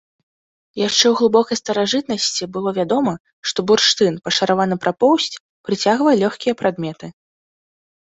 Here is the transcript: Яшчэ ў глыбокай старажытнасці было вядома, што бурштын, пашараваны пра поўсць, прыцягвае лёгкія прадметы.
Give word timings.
Яшчэ 0.87 1.03
ў 1.09 1.13
глыбокай 1.17 1.57
старажытнасці 1.59 2.47
было 2.55 2.69
вядома, 2.77 3.13
што 3.51 3.59
бурштын, 3.71 4.17
пашараваны 4.29 4.75
пра 4.87 4.93
поўсць, 5.05 5.39
прыцягвае 5.69 6.15
лёгкія 6.23 6.53
прадметы. 6.63 7.07